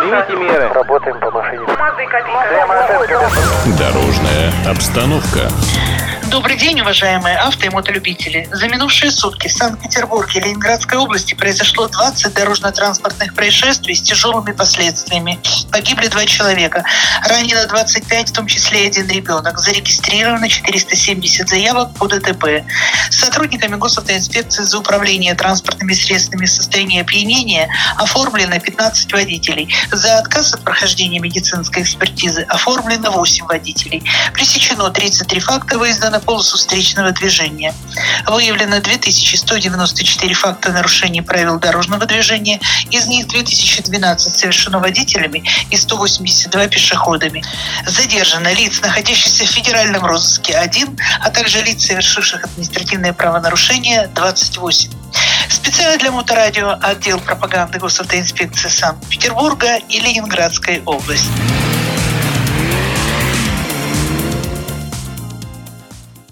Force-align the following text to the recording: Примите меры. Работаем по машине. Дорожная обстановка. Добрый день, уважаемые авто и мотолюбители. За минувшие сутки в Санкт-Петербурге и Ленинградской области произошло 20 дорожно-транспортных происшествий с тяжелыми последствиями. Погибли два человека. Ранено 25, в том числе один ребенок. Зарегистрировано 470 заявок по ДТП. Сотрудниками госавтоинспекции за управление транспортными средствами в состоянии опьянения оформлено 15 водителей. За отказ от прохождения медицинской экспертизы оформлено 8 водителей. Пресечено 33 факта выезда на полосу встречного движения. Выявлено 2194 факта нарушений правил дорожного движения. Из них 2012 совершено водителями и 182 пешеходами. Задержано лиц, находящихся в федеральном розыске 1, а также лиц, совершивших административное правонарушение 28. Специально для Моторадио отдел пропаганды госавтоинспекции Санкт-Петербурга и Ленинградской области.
Примите 0.00 0.36
меры. 0.36 0.68
Работаем 0.72 1.20
по 1.20 1.30
машине. 1.30 1.66
Дорожная 3.78 4.52
обстановка. 4.68 5.48
Добрый 6.30 6.56
день, 6.56 6.80
уважаемые 6.80 7.36
авто 7.36 7.66
и 7.66 7.68
мотолюбители. 7.70 8.48
За 8.52 8.66
минувшие 8.66 9.12
сутки 9.12 9.46
в 9.46 9.52
Санкт-Петербурге 9.52 10.40
и 10.40 10.42
Ленинградской 10.42 10.98
области 10.98 11.34
произошло 11.34 11.86
20 11.86 12.34
дорожно-транспортных 12.34 13.32
происшествий 13.32 13.94
с 13.94 14.02
тяжелыми 14.02 14.50
последствиями. 14.50 15.38
Погибли 15.70 16.08
два 16.08 16.24
человека. 16.26 16.84
Ранено 17.28 17.66
25, 17.66 18.30
в 18.30 18.32
том 18.32 18.46
числе 18.48 18.88
один 18.88 19.08
ребенок. 19.08 19.58
Зарегистрировано 19.58 20.48
470 20.48 21.48
заявок 21.48 21.94
по 21.94 22.08
ДТП. 22.08 22.64
Сотрудниками 23.16 23.76
госавтоинспекции 23.76 24.64
за 24.64 24.78
управление 24.78 25.34
транспортными 25.34 25.94
средствами 25.94 26.44
в 26.44 26.50
состоянии 26.50 27.00
опьянения 27.00 27.68
оформлено 27.96 28.60
15 28.60 29.10
водителей. 29.12 29.74
За 29.90 30.18
отказ 30.18 30.52
от 30.52 30.62
прохождения 30.62 31.18
медицинской 31.18 31.82
экспертизы 31.82 32.42
оформлено 32.42 33.10
8 33.10 33.46
водителей. 33.46 34.02
Пресечено 34.34 34.90
33 34.90 35.40
факта 35.40 35.78
выезда 35.78 36.10
на 36.10 36.20
полосу 36.20 36.58
встречного 36.58 37.12
движения. 37.12 37.74
Выявлено 38.26 38.80
2194 38.80 40.34
факта 40.34 40.72
нарушений 40.72 41.22
правил 41.22 41.58
дорожного 41.58 42.04
движения. 42.04 42.60
Из 42.90 43.06
них 43.06 43.28
2012 43.28 44.36
совершено 44.36 44.78
водителями 44.78 45.42
и 45.70 45.76
182 45.76 46.68
пешеходами. 46.68 47.42
Задержано 47.86 48.52
лиц, 48.52 48.80
находящихся 48.82 49.44
в 49.44 49.48
федеральном 49.48 50.04
розыске 50.04 50.54
1, 50.54 50.98
а 51.20 51.30
также 51.30 51.62
лиц, 51.62 51.86
совершивших 51.86 52.44
административное 52.44 53.05
правонарушение 53.12 54.08
28. 54.08 54.90
Специально 55.48 55.98
для 55.98 56.10
Моторадио 56.10 56.76
отдел 56.82 57.18
пропаганды 57.18 57.78
госавтоинспекции 57.78 58.68
Санкт-Петербурга 58.68 59.76
и 59.88 60.00
Ленинградской 60.00 60.82
области. 60.84 61.75